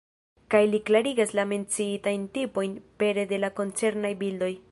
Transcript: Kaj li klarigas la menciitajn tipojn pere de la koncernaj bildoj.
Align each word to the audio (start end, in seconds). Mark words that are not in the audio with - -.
Kaj 0.53 0.61
li 0.69 0.79
klarigas 0.87 1.33
la 1.39 1.45
menciitajn 1.51 2.25
tipojn 2.39 2.75
pere 3.03 3.27
de 3.35 3.41
la 3.45 3.53
koncernaj 3.63 4.15
bildoj. 4.25 4.53